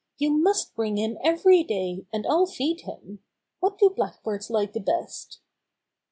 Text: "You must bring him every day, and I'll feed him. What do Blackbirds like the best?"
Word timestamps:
"You 0.17 0.31
must 0.31 0.73
bring 0.73 0.97
him 0.97 1.19
every 1.23 1.63
day, 1.63 2.07
and 2.11 2.25
I'll 2.25 2.47
feed 2.47 2.81
him. 2.85 3.19
What 3.59 3.77
do 3.77 3.91
Blackbirds 3.91 4.49
like 4.49 4.73
the 4.73 4.79
best?" 4.79 5.41